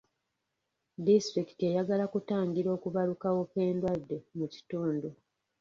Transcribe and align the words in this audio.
Disitulikiti 1.05 1.63
eyagala 1.69 2.05
kutangira 2.13 2.69
okubalukawo 2.77 3.39
kw'endwadde 3.51 4.17
mu 4.37 4.45
kitundu. 4.53 5.09